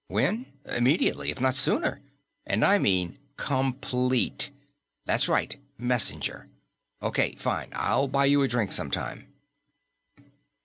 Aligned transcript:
When? 0.07 0.47
Immediately, 0.65 1.29
if 1.29 1.39
not 1.39 1.53
sooner. 1.53 2.01
And 2.47 2.65
I 2.65 2.79
mean 2.79 3.19
complete.... 3.37 4.49
That's 5.05 5.29
right, 5.29 5.55
Messenger.... 5.77 6.47
Okay, 7.03 7.35
fine. 7.37 7.69
I'll 7.73 8.07
buy 8.07 8.25
you 8.25 8.41
a 8.41 8.47
drink 8.47 8.71
sometime." 8.71 9.27